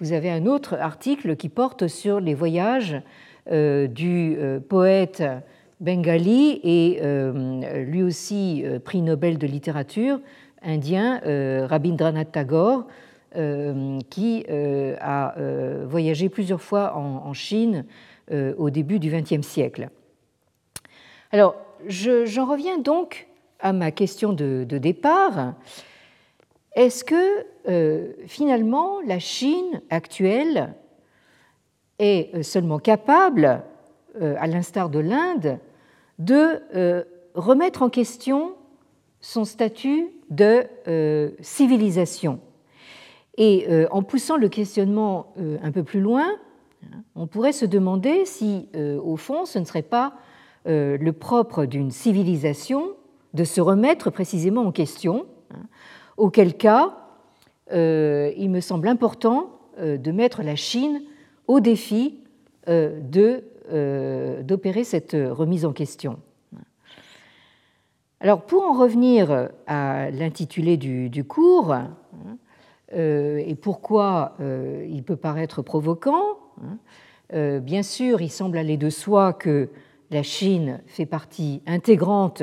[0.00, 3.00] vous avez un autre article qui porte sur les voyages
[3.50, 4.36] du
[4.68, 5.22] poète
[5.80, 7.00] bengali et
[7.86, 10.20] lui aussi prix Nobel de littérature
[10.62, 11.20] indien
[11.66, 12.86] Rabindranath Tagore,
[14.10, 15.34] qui a
[15.86, 17.84] voyagé plusieurs fois en Chine
[18.30, 19.90] au début du XXe siècle.
[21.30, 23.28] Alors, j'en reviens donc
[23.60, 25.54] à ma question de, départ.
[26.74, 30.74] Est-ce que euh, finalement la Chine actuelle
[31.98, 33.62] est euh, seulement capable,
[34.20, 35.58] euh, à l'instar de l'Inde,
[36.18, 38.54] de remettre en question
[39.20, 40.64] son statut de
[41.40, 42.40] civilisation
[43.36, 46.26] Et en poussant le questionnement un peu plus loin,
[47.14, 50.14] on pourrait se demander si, au fond, ce ne serait pas
[50.68, 52.90] euh, le propre d'une civilisation
[53.32, 55.62] de se remettre précisément en question, hein.
[56.18, 56.98] auquel cas
[57.72, 61.00] euh, il me semble important euh, de mettre la Chine
[61.46, 62.18] au défi
[62.66, 66.18] d'opérer cette remise en question.
[68.20, 71.96] Alors pour en revenir à l'intitulé du, cours, hein,
[72.92, 79.68] et pourquoi il peut paraître provoquant, hein, bien sûr il semble aller de soi que
[80.10, 82.42] la Chine fait partie intégrante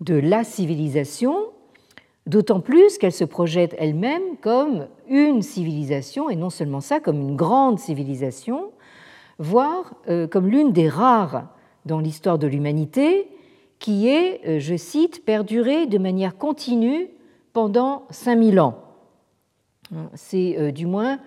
[0.00, 1.34] de la civilisation,
[2.26, 7.36] d'autant plus qu'elle se projette elle-même comme une civilisation, et non seulement ça, comme une
[7.36, 8.70] grande civilisation,
[9.38, 11.48] voire euh, comme l'une des rares
[11.86, 13.28] dans l'histoire de l'humanité
[13.80, 17.08] qui est, je cite, perduré de manière continue
[17.52, 18.78] pendant 5000 ans.
[20.14, 21.18] C'est du moins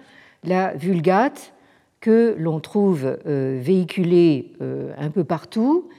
[0.45, 1.53] la Vulgate
[1.99, 4.53] que l'on trouve véhiculée
[4.97, 5.89] un peu partout,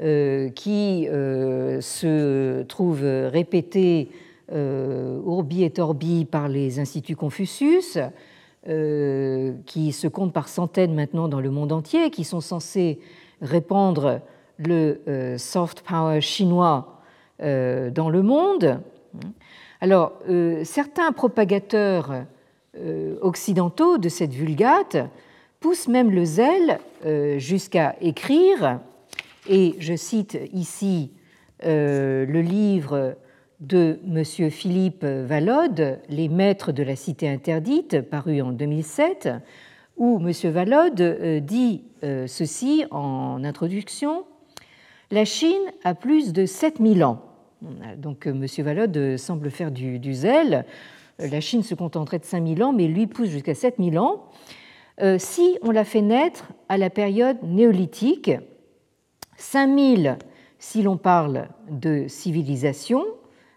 [0.00, 4.08] qui se trouve répétée
[4.50, 7.98] urbi et orbi par les instituts Confucius,
[8.68, 12.98] euh, qui se comptent par centaines maintenant dans le monde entier, qui sont censés
[13.40, 14.20] répandre
[14.58, 17.00] le euh, soft power chinois
[17.40, 18.80] euh, dans le monde.
[19.80, 20.12] Alors,
[20.64, 22.24] certains propagateurs
[23.22, 24.96] occidentaux de cette vulgate
[25.60, 26.80] poussent même le zèle
[27.38, 28.80] jusqu'à écrire,
[29.48, 31.12] et je cite ici
[31.62, 33.16] le livre
[33.60, 34.50] de M.
[34.50, 39.28] Philippe Vallode, Les Maîtres de la Cité interdite, paru en 2007,
[39.98, 40.32] où M.
[40.50, 44.24] Vallode euh, dit euh, ceci en introduction
[45.10, 47.22] La Chine a plus de 7000 ans.
[47.96, 48.46] Donc euh, M.
[48.64, 50.64] Vallode semble faire du, zèle.
[51.18, 54.26] La Chine se contenterait de 5000 ans, mais lui pousse jusqu'à 7000 ans.
[55.18, 58.30] si on la fait naître à la période néolithique,
[59.36, 60.18] 5000
[60.58, 63.04] si l'on parle de civilisation,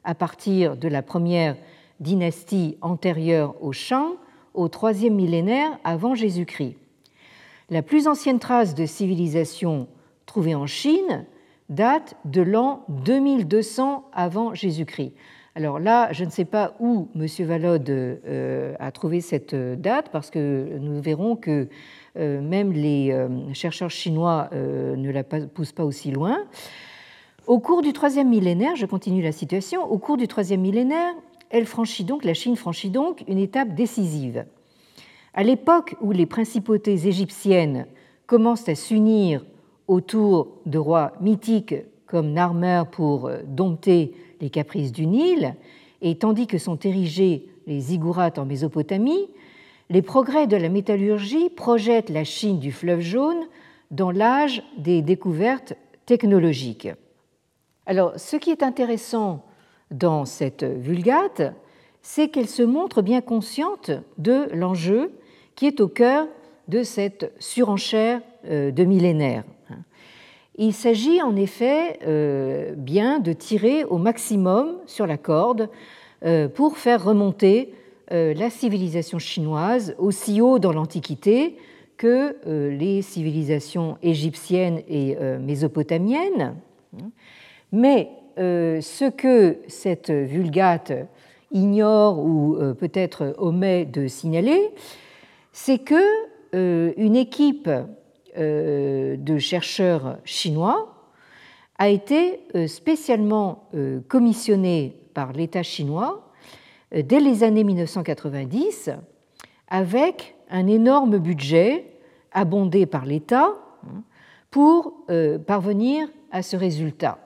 [0.04, 1.56] à partir de la première
[2.00, 4.14] dynastie antérieure au Shang,
[4.54, 6.76] au troisième millénaire avant Jésus-Christ.
[7.70, 9.88] La plus ancienne trace de civilisation
[10.26, 11.26] trouvée en Chine
[11.72, 15.14] date de l'an 2200 avant Jésus-Christ.
[15.56, 17.26] Alors là, je ne sais pas où M.
[17.46, 21.68] Vallode euh, a trouvé cette date, parce que nous verrons que
[22.18, 26.44] euh, même les euh, chercheurs chinois ne la poussent pas aussi loin.
[27.48, 31.14] Au cours du troisième millénaire, je continue la situation, au cours du troisième millénaire,
[31.50, 34.46] elle franchit donc, la Chine franchit donc une étape décisive.
[35.34, 37.88] À l'époque où les principautés égyptiennes
[38.26, 39.44] commencent à s'unir
[39.92, 41.76] autour de rois mythiques
[42.06, 45.56] comme Narmer pour dompter les caprices du Nil,
[46.02, 49.28] et tandis que sont érigés les ziggourats en Mésopotamie,
[49.90, 53.44] les progrès de la métallurgie projettent la Chine du fleuve jaune
[53.92, 55.74] dans l'âge des découvertes
[56.06, 56.88] technologiques.
[57.86, 59.44] Alors, ce qui est intéressant
[59.92, 61.54] dans cette vulgate,
[62.02, 65.12] c'est qu'elle se montre bien consciente de l'enjeu
[65.56, 66.28] qui est au cœur
[66.70, 69.44] de cette surenchère euh, de millénaires.
[70.62, 75.70] Il s'agit en effet euh, bien de tirer au maximum sur la corde
[76.24, 77.74] euh, pour faire remonter
[78.14, 81.56] la civilisation chinoise aussi haut dans l'Antiquité
[81.96, 86.56] que les civilisations égyptiennes et mésopotamiennes.
[87.72, 90.94] Mais euh, ce que cette vulgate
[91.52, 94.70] ignore ou euh, peut-être omet de signaler,
[95.52, 96.02] c'est que
[96.56, 97.70] euh, une équipe
[98.38, 101.12] de chercheurs chinois
[101.78, 103.70] a été spécialement
[104.08, 106.32] commissionnée par l'État chinois
[106.92, 108.92] dès les années 1990
[109.68, 111.86] avec un énorme budget
[112.32, 113.54] abondé par l'État
[113.86, 114.04] hein,
[114.50, 115.06] pour
[115.46, 117.20] parvenir à ce résultat.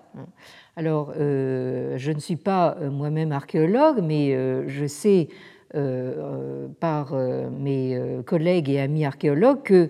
[0.77, 5.29] Alors, euh, je ne suis pas euh, moi-même archéologue, mais euh, je sais
[6.79, 7.13] par
[7.51, 9.89] mes collègues et amis archéologues que,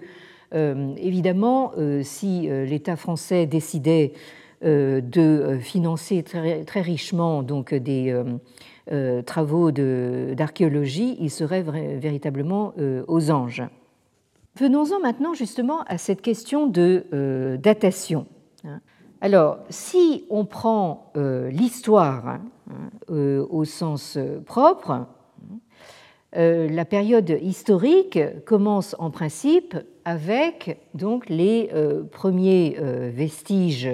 [0.52, 1.74] évidemment,
[2.04, 4.14] si l'État français décidait
[4.62, 8.16] de financer très, richement donc, des
[9.26, 12.74] travaux d'archéologie, il serait véritablement
[13.08, 13.64] aux anges.
[14.58, 18.28] Venons-en maintenant justement à cette question de datation.
[19.26, 22.42] Alors, si on prend euh, l'histoire hein,
[23.10, 25.08] euh, au sens euh, propre,
[26.36, 31.70] la période historique commence en principe avec donc les
[32.12, 32.78] premiers
[33.14, 33.90] vestiges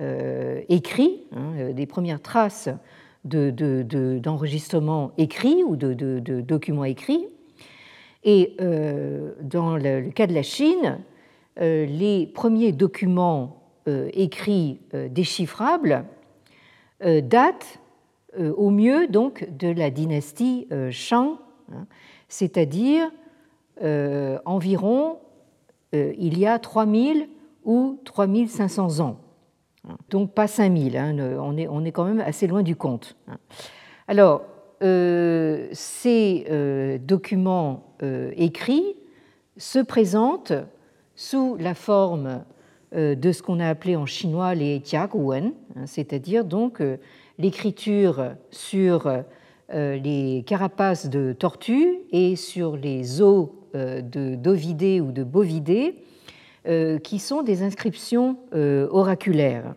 [0.00, 2.70] écrits, hein, des premières traces
[3.24, 7.26] d'enregistrements écrits ou de, documents écrits.
[8.24, 8.56] Et
[9.42, 10.98] dans le, cas de la Chine,
[11.60, 16.06] les premiers documents euh, écrits euh, déchiffrables
[17.04, 17.78] euh, datent
[18.36, 21.38] au mieux donc de la dynastie Shang,
[21.72, 21.86] hein,
[22.28, 23.10] c'est-à-dire
[24.44, 25.18] environ
[25.92, 27.28] il y a 3000
[27.64, 29.18] ou 3500 ans.
[30.08, 33.16] Donc pas 5000, hein, on, est, quand même assez loin du compte.
[33.28, 33.36] Hein.
[34.08, 34.46] Alors,
[34.80, 37.94] ces documents
[38.34, 38.96] écrits
[39.58, 40.54] se présentent
[41.14, 42.44] sous la forme
[42.94, 46.98] euh, de ce qu'on a appelé en chinois les tiaguwen, hein, c'est-à-dire donc euh,
[47.38, 49.22] l'écriture sur euh,
[49.72, 55.96] les carapaces de tortues et sur les os de d'ovidés ou de bovidés,
[57.02, 59.74] qui sont des inscriptions oraculaires.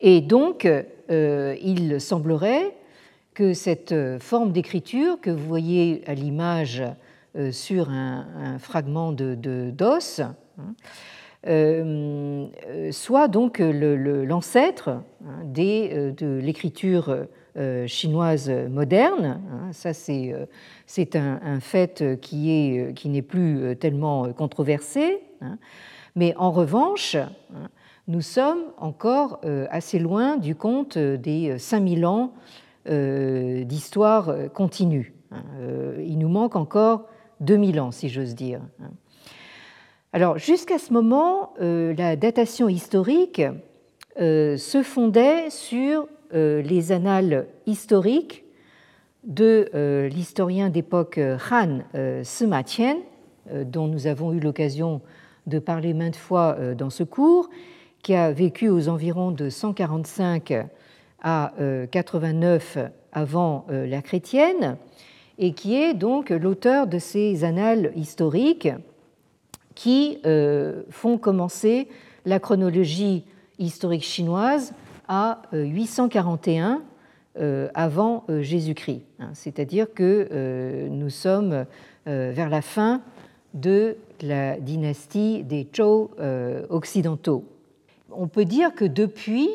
[0.00, 0.68] Et donc,
[1.10, 2.74] il semblerait
[3.34, 6.82] que cette forme d'écriture que vous voyez à l'image
[7.50, 10.20] sur un, fragment de, d'os
[10.58, 10.74] hein,
[12.90, 17.24] soit donc l'ancêtre hein, de l'écriture euh,
[17.86, 19.40] chinoise moderne.
[19.50, 25.20] Hein, ça, c'est euh, un, fait qui n'est qui plus tellement controversé.
[25.40, 25.58] Hein.
[26.16, 27.68] Mais en revanche, hein,
[28.08, 32.32] nous sommes encore euh, assez loin du compte des 5000 ans
[32.84, 35.14] d'histoire continue.
[36.04, 37.06] Il nous manque encore
[37.38, 38.60] 2000 ans, si j'ose dire.
[40.12, 43.40] Alors, jusqu'à ce moment, la datation historique
[44.18, 48.44] se fondait sur euh, les annales historiques
[49.24, 51.80] de euh, l'historien d'époque euh, Han
[52.24, 52.62] Sima
[53.66, 55.00] dont nous avons eu l'occasion
[55.46, 57.50] de parler maintes fois dans ce cours,
[58.00, 60.54] qui a vécu aux environs de 145
[61.20, 61.52] à
[61.90, 62.78] 89
[63.10, 64.76] avant la chrétienne,
[65.38, 68.68] et qui est donc l'auteur de ces annales historiques
[69.74, 70.18] qui
[70.90, 71.88] font commencer
[72.24, 73.24] la chronologie
[73.58, 74.72] historique chinoise
[75.08, 76.78] à 841 euh,
[77.40, 79.02] euh, avant euh, Jésus-Christ.
[79.18, 79.30] Hein.
[79.34, 81.64] C'est-à-dire que nous sommes
[82.04, 83.00] vers la fin
[83.54, 86.10] de la dynastie des Zhou
[86.68, 87.44] occidentaux.
[88.10, 89.48] On peut dire que depuis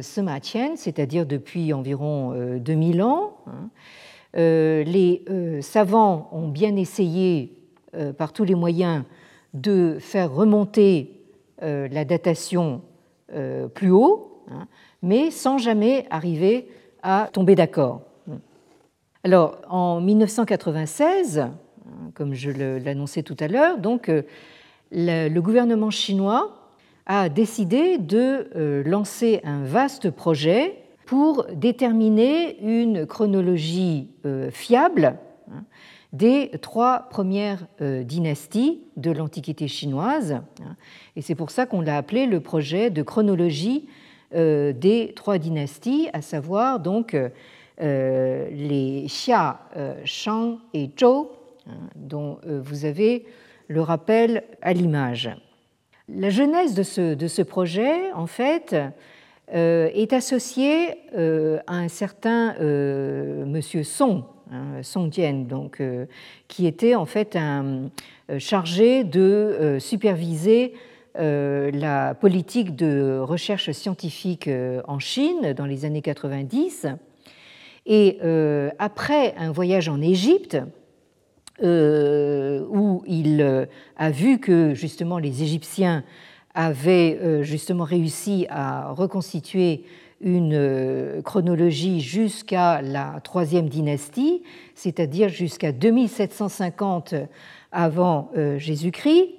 [0.00, 3.68] Sima Qian, c'est-à-dire depuis environ 2000 ans, hein,
[4.34, 5.24] les
[5.60, 7.52] savants ont bien essayé
[8.16, 9.02] par tous les moyens
[9.54, 11.20] de faire remonter
[11.60, 12.82] la datation
[13.74, 14.68] plus haut, hein,
[15.02, 16.68] mais sans jamais arriver
[17.02, 18.02] à tomber d'accord.
[19.24, 21.48] Alors, en 1996,
[22.14, 24.22] comme je l'annonçais tout à l'heure, donc euh,
[24.90, 26.54] le gouvernement chinois
[27.06, 30.76] a décidé de euh, lancer un vaste projet
[31.06, 35.16] pour déterminer une chronologie euh, fiable
[35.50, 35.64] hein,
[36.12, 40.32] des trois premières dynasties de l'Antiquité chinoise.
[40.32, 40.76] Hein.
[41.16, 43.86] Et c'est pour ça qu'on l'a appelé le projet de chronologie
[44.32, 47.16] des trois dynasties, à savoir donc
[47.80, 51.28] euh, les Xia, euh, Shang et Zhou,
[51.68, 53.24] hein, dont vous avez
[53.68, 55.30] le rappel à l'image.
[56.08, 58.74] La genèse de ce, projet, en fait,
[59.52, 65.82] est associée à un certain monsieur Song, hein, Song Jian, donc,
[66.48, 67.38] qui était en fait
[68.38, 70.78] chargé de superviser euh,
[71.14, 76.86] la politique de recherche scientifique euh, en Chine dans les années 90.
[77.86, 80.58] Et euh, après un voyage en Égypte,
[81.60, 86.04] où il a vu que justement les Égyptiens
[86.54, 89.82] avaient justement réussi à reconstituer
[90.20, 94.44] une chronologie jusqu'à la troisième dynastie,
[94.76, 97.16] c'est-à-dire jusqu'à 2750
[97.72, 99.37] avant Jésus-Christ.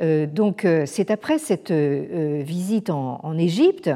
[0.00, 3.90] Euh, donc euh, c'est après cette euh, visite en Égypte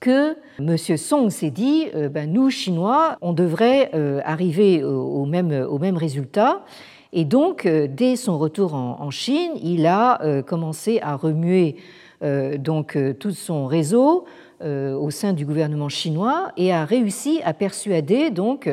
[0.00, 0.76] que M.
[0.76, 3.90] Song s'est dit, ben, nous, Chinois, on devrait
[4.24, 6.64] arriver au même, au même résultat.
[7.12, 11.74] Et donc, dès son retour en Chine, il a commencé à remuer
[12.22, 14.24] donc, tout son réseau
[14.62, 18.70] au sein du gouvernement chinois et a réussi à persuader donc,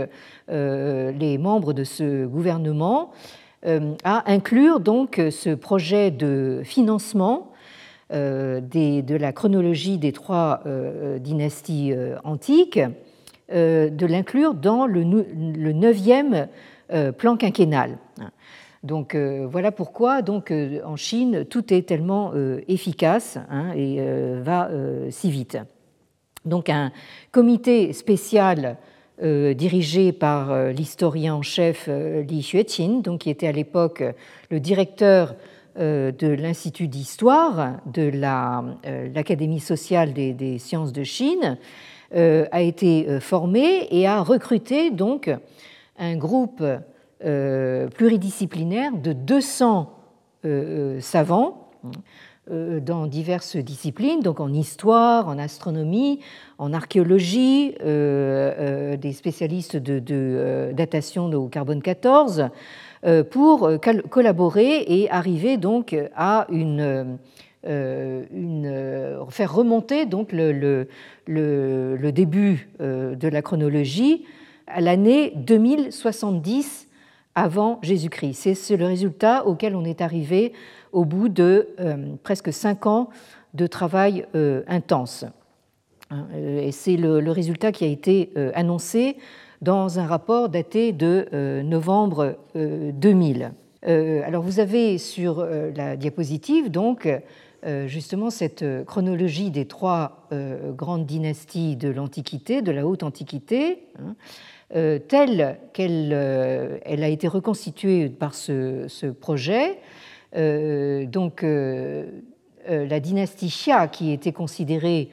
[0.47, 3.09] les membres de ce gouvernement
[4.03, 7.51] à inclure donc ce projet de financement
[8.13, 11.93] euh, de la chronologie des trois euh, dynasties
[12.24, 12.80] antiques,
[13.51, 16.47] de l'inclure dans le, neuvième
[17.18, 17.97] plan quinquennal.
[18.82, 20.51] Donc voilà pourquoi donc
[20.84, 22.34] en Chine tout est tellement
[22.68, 23.99] efficace hein, et
[24.41, 24.72] va
[25.11, 25.59] si vite.
[26.45, 26.91] Donc un
[27.32, 28.78] comité spécial
[29.24, 34.03] euh, dirigé par euh, l'historien en chef euh, Li Xueqin, donc qui était à l'époque
[34.49, 35.36] le directeur
[35.78, 38.09] de l'Institut d'histoire de
[39.13, 41.57] l'Académie sociale des, sciences de Chine,
[42.13, 45.30] a été formé et a recruté donc
[45.99, 46.63] un groupe
[47.20, 49.91] pluridisciplinaire de 200
[51.01, 51.72] savants
[52.47, 56.19] dans diverses disciplines, donc en histoire, en astronomie,
[56.59, 62.49] en archéologie, euh, euh, des spécialistes de, datation au carbone 14,
[63.29, 63.69] pour
[64.09, 67.17] collaborer et arriver donc à une,
[67.63, 70.87] faire remonter donc le
[72.11, 74.25] début de la chronologie
[74.67, 76.87] à l'année 2070
[77.35, 78.53] avant Jésus-Christ.
[78.55, 80.53] C'est le résultat auquel on est arrivé
[80.95, 83.09] au bout de euh, presque cinq ans
[83.53, 84.25] de travail
[84.67, 85.23] intense.
[86.09, 89.15] Hein, et c'est le, résultat qui a été annoncé
[89.61, 93.53] dans un rapport daté de novembre 2000.
[93.83, 97.07] Alors vous avez sur la diapositive donc
[97.85, 100.27] justement cette chronologie des trois
[100.75, 103.87] grandes dynasties de l'Antiquité, de la Haute Antiquité.
[103.99, 104.15] Hein,
[104.73, 109.77] euh, telle qu'elle euh, elle a été reconstituée par ce, projet.
[110.36, 115.09] Euh, donc, la dynastie Xia, qui était considérée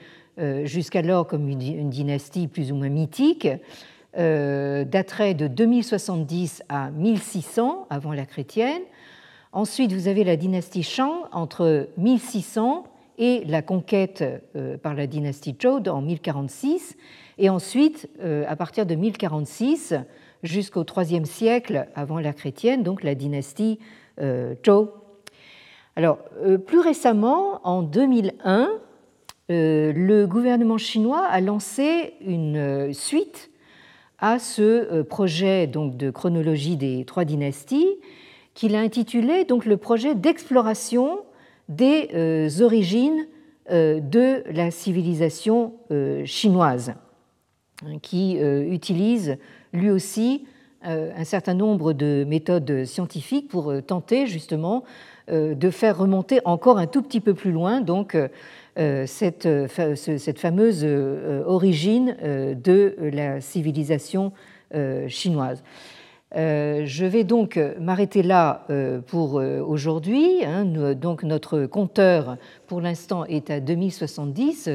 [0.65, 3.49] jusqu'alors comme une, dynastie plus ou moins mythique,
[4.17, 8.83] daterait de 2070 à 1600 avant la chrétienne.
[9.53, 12.85] Ensuite, vous avez la dynastie Shang entre 1600
[13.19, 14.25] et la conquête
[14.83, 16.97] par la dynastie Zhou en 1046.
[17.39, 19.95] Et ensuite, euh, à partir de 1046
[20.43, 23.79] jusqu'au IIIe siècle avant la chrétienne, donc la dynastie
[24.21, 24.91] euh, Zhou.
[25.97, 28.71] Alors, euh, plus récemment, en 2001,
[29.49, 33.51] le gouvernement chinois a lancé une suite
[34.19, 37.99] à ce projet de chronologie des trois dynasties
[38.55, 41.19] qu'il a intitulé le projet d'exploration
[41.69, 43.27] des origines
[43.69, 45.75] de la civilisation
[46.25, 46.95] chinoise.
[47.85, 49.39] Hein, qui euh, utilise
[49.73, 50.47] lui aussi
[50.87, 54.85] euh, un certain nombre de méthodes scientifiques pour euh, tenter justement
[55.33, 58.17] de faire remonter encore un tout petit peu plus loin donc
[58.77, 60.85] cette, cette fameuse
[61.47, 64.33] origine de la civilisation
[65.09, 65.63] chinoise.
[66.35, 70.45] Euh, je vais donc m'arrêter là euh, pour euh, aujourd'hui.
[70.45, 70.65] Hein.
[70.95, 74.71] Donc notre compteur pour l'instant est à 2070.